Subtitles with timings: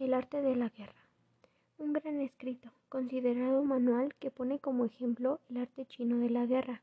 [0.00, 1.04] El arte de la guerra.
[1.76, 6.80] Un gran escrito, considerado manual que pone como ejemplo el arte chino de la guerra,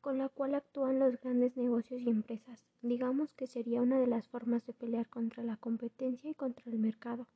[0.00, 2.64] con la cual actúan los grandes negocios y empresas.
[2.80, 6.78] Digamos que sería una de las formas de pelear contra la competencia y contra el
[6.78, 7.26] mercado.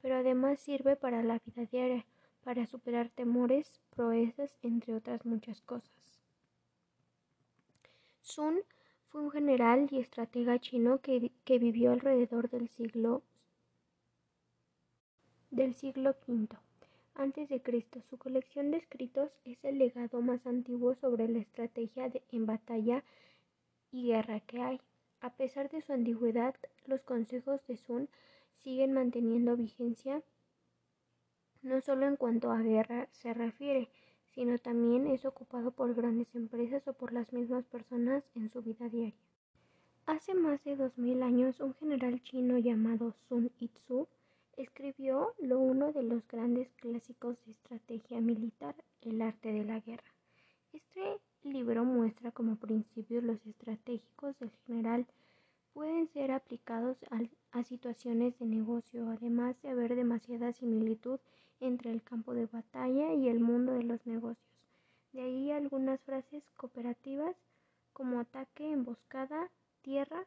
[0.00, 2.06] Pero además sirve para la vida diaria,
[2.44, 6.20] para superar temores, proezas, entre otras muchas cosas.
[8.20, 8.60] Sun
[9.08, 13.24] fue un general y estratega chino que, que vivió alrededor del siglo
[15.52, 16.48] del siglo V
[17.62, 18.00] Cristo.
[18.08, 23.04] Su colección de escritos es el legado más antiguo sobre la estrategia en batalla
[23.90, 24.80] y guerra que hay.
[25.20, 26.54] A pesar de su antigüedad,
[26.86, 28.08] los consejos de Sun
[28.64, 30.22] siguen manteniendo vigencia
[31.60, 33.88] no solo en cuanto a guerra se refiere,
[34.34, 38.88] sino también es ocupado por grandes empresas o por las mismas personas en su vida
[38.88, 39.14] diaria.
[40.06, 44.08] Hace más de dos mil años, un general chino llamado Sun Yitsu
[44.56, 50.12] Escribió lo uno de los grandes clásicos de estrategia militar, El arte de la guerra.
[50.74, 55.06] Este libro muestra como principios los estratégicos del general
[55.72, 56.98] pueden ser aplicados
[57.52, 61.18] a, situaciones de negocio, además de haber demasiada similitud
[61.60, 64.52] entre el campo de batalla y el mundo de los negocios.
[65.12, 67.36] De ahí algunas frases cooperativas
[67.94, 70.26] como ataque, emboscada, tierra,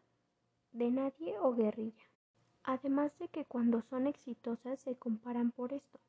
[0.72, 2.15] de nadie o guerrilla.
[2.68, 6.00] Además de que cuando son exitosas se comparan por esto,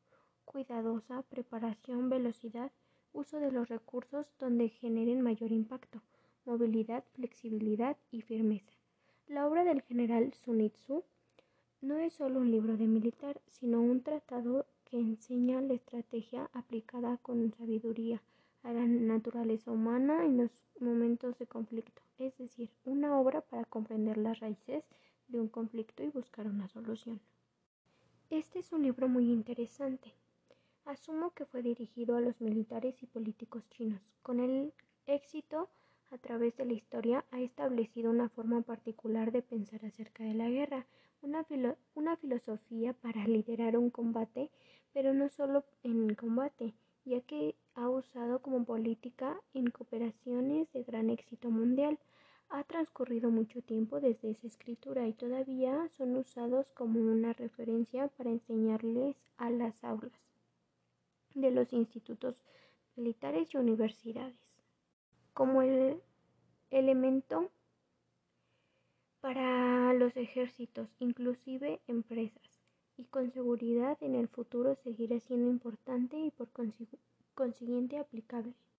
[0.47, 2.73] cuidadosa, preparación, velocidad,
[3.13, 6.01] uso de los recursos donde generen mayor impacto,
[6.47, 8.73] movilidad, flexibilidad y firmeza.
[9.27, 11.05] La obra del general Sunitsu
[11.83, 17.19] no es solo un libro de militar, sino un tratado que enseña la estrategia aplicada
[17.19, 18.23] con sabiduría
[18.63, 24.17] a la naturaleza humana en los momentos de conflicto, es decir, una obra para comprender
[24.17, 24.85] las raíces
[25.29, 27.21] de un conflicto y buscar una solución.
[28.31, 30.13] Este es un libro muy interesante.
[30.85, 34.11] Asumo que fue dirigido a los militares y políticos chinos.
[34.23, 34.73] Con el
[35.07, 35.69] éxito,
[36.11, 40.49] a través de la historia, ha establecido una forma particular de pensar acerca de la
[40.49, 40.87] guerra,
[41.23, 41.45] una,
[41.95, 44.51] una filosofía para liderar un combate,
[44.93, 51.11] pero no solo en combate, ya que ha usado como política en cooperaciones de gran
[51.11, 51.99] éxito mundial.
[52.57, 58.31] Ha transcurrido mucho tiempo desde esa escritura y todavía son usados como una referencia para
[58.31, 60.19] enseñarles a las aulas
[61.35, 62.43] de los institutos
[62.97, 64.57] militares y universidades,
[65.35, 66.01] como el
[66.71, 67.51] elemento
[69.21, 72.63] para los ejércitos, inclusive empresas,
[72.97, 76.49] y con seguridad en el futuro seguirá siendo importante y por
[77.35, 78.55] consiguiente aplicable.